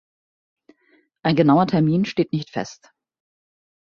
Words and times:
Ein 1.23 1.35
genauer 1.35 1.67
Termin 1.67 2.05
steht 2.05 2.33
nicht 2.33 2.49
fest. 2.49 2.89